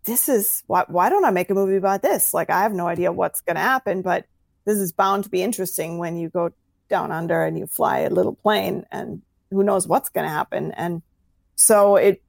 [0.05, 2.33] this is why why don't I make a movie about this?
[2.33, 4.25] Like I have no idea what's going to happen, but
[4.65, 6.51] this is bound to be interesting when you go
[6.93, 10.71] down under and you fly a little plane and who knows what's going to happen
[10.73, 11.01] and
[11.55, 12.21] so it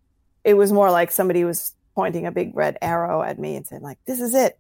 [0.42, 3.82] it was more like somebody was pointing a big red arrow at me and saying
[3.82, 4.58] like this is it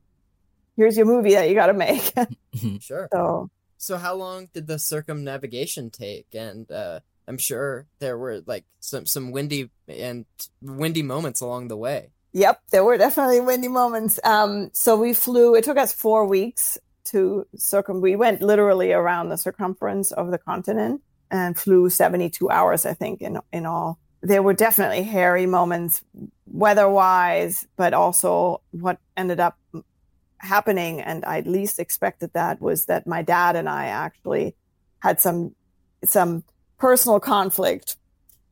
[0.76, 2.12] here's your movie that you got to make
[2.80, 3.08] Sure.
[3.12, 6.28] so So how long did the circumnavigation take?
[6.32, 10.24] And uh, I'm sure there were like some some windy and
[10.62, 12.10] windy moments along the way.
[12.32, 14.18] Yep, there were definitely windy moments.
[14.24, 15.54] Um, so we flew.
[15.54, 18.00] It took us four weeks to circum.
[18.00, 23.22] We went literally around the circumference of the continent and flew seventy-two hours, I think,
[23.22, 23.98] in in all.
[24.22, 26.02] There were definitely hairy moments,
[26.46, 29.58] weather-wise, but also what ended up
[30.38, 34.54] happening, and I least expected that, was that my dad and I actually
[35.00, 35.54] had some
[36.04, 36.44] some
[36.78, 37.96] personal conflict.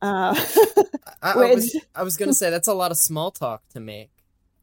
[0.01, 0.35] Uh,
[1.21, 4.11] I, I was, I was gonna say that's a lot of small talk to make.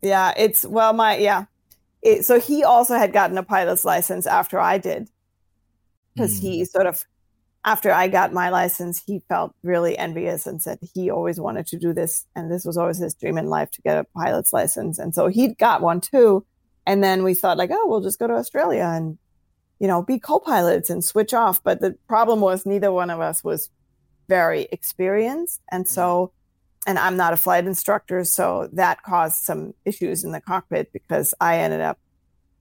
[0.03, 1.45] yeah, it's well, my yeah.
[2.03, 5.11] It, so he also had gotten a pilot's license after I did,
[6.15, 6.43] because Mm.
[6.43, 7.05] he sort of
[7.63, 11.79] after I got my license, he felt really envious and said he always wanted to
[11.79, 14.99] do this, and this was always his dream in life to get a pilot's license,
[14.99, 16.47] and so he got one too.
[16.87, 19.19] And then we thought like, oh, we'll just go to Australia and
[19.79, 21.63] you know be co-pilots and switch off.
[21.63, 23.69] But the problem was neither one of us was
[24.29, 26.33] very experienced, and so.
[26.87, 31.35] And I'm not a flight instructor, so that caused some issues in the cockpit because
[31.41, 31.99] I ended up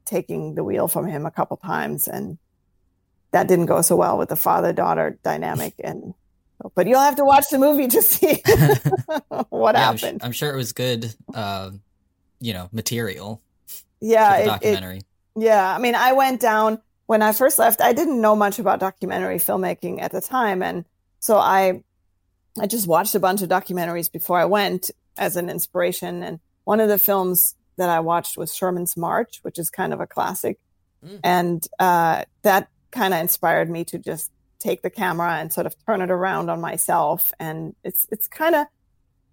[0.05, 2.37] taking the wheel from him a couple times and
[3.31, 6.15] that didn't go so well with the father daughter dynamic and
[6.75, 8.41] but you'll have to watch the movie to see
[9.49, 11.69] what Yeah, happened I'm sure it was good, uh,
[12.39, 13.41] you know, material
[14.01, 15.01] yeah the it- documentary.
[15.35, 18.79] yeah i mean i went down when i first left i didn't know much about
[18.79, 20.85] documentary filmmaking at the time and
[21.19, 21.83] so i
[22.59, 26.79] i just watched a bunch of documentaries before i went as an inspiration and one
[26.79, 30.57] of the films that i watched was sherman's march which is kind of a classic.
[31.05, 31.19] Mm.
[31.23, 35.75] and uh, that kind of inspired me to just take the camera and sort of
[35.85, 37.31] turn it around on myself.
[37.39, 38.67] And it's it's kind of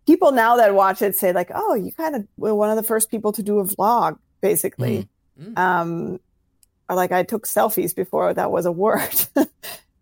[0.07, 2.83] people now that watch it say like oh you kind of were one of the
[2.83, 5.09] first people to do a vlog basically.
[5.41, 5.59] Mm.
[5.59, 6.21] um
[6.89, 9.14] or like i took selfies before that was a word.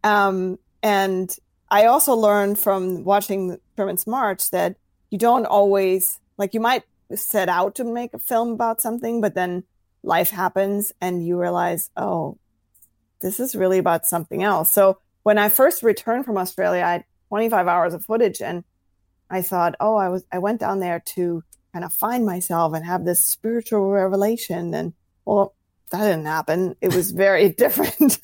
[0.04, 1.34] Um and
[1.74, 4.76] i also learned from watching Sherman's march that
[5.10, 9.34] you don't always like you might set out to make a film about something but
[9.34, 9.64] then
[10.02, 12.38] life happens and you realize oh
[13.20, 14.70] this is really about something else.
[14.70, 18.64] So when i first returned from australia i had 25 hours of footage and
[19.30, 22.84] i thought oh i was i went down there to kind of find myself and
[22.84, 24.92] have this spiritual revelation and
[25.24, 25.54] well
[25.90, 26.76] that didn't happen.
[26.80, 28.18] It was very different.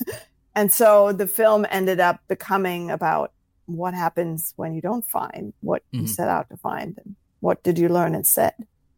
[0.55, 3.31] And so the film ended up becoming about
[3.77, 6.09] what happens when you don't find what you Mhm.
[6.09, 8.53] set out to find and what did you learn instead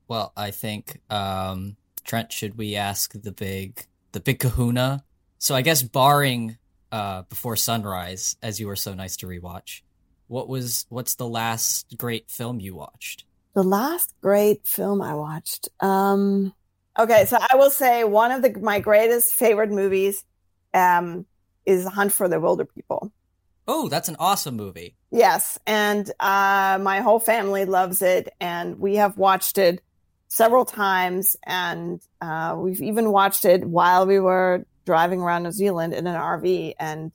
[0.07, 5.03] Well, I think um, Trent, should we ask the big the big Kahuna?
[5.39, 6.57] So I guess barring
[6.91, 9.81] uh, Before Sunrise, as you were so nice to rewatch,
[10.27, 13.25] what was what's the last great film you watched?
[13.55, 15.69] The last great film I watched.
[15.79, 16.53] Um,
[16.99, 20.23] okay, so I will say one of the my greatest favorite movies
[20.73, 21.25] um,
[21.65, 23.11] is Hunt for the Wilderpeople.
[23.67, 24.95] Oh, that's an awesome movie.
[25.11, 29.81] Yes, and uh, my whole family loves it, and we have watched it
[30.27, 35.93] several times, and uh, we've even watched it while we were driving around New Zealand
[35.93, 36.73] in an RV.
[36.79, 37.11] And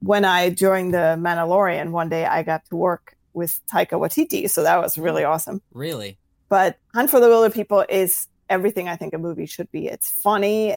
[0.00, 4.62] when I joined the Mandalorian one day, I got to work with Taika Waititi, so
[4.62, 5.60] that was really awesome.
[5.72, 6.18] Really?
[6.48, 9.88] But Hunt for the Wilderpeople is everything I think a movie should be.
[9.88, 10.70] It's funny,